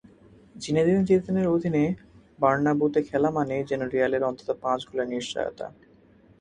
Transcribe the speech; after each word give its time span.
Zinedine 0.55 0.99
জিদানের 1.03 1.47
অধীনে 1.47 1.83
বার্নাব্যুতে 2.39 2.99
খেলা 3.03 3.29
মানেই 3.31 3.63
যেন 3.63 3.81
রিয়ালের 3.87 4.23
অন্তত 4.23 4.49
পাঁচ 4.61 4.79
গোলের 4.87 5.07
নিশ্চয়তা। 5.07 5.67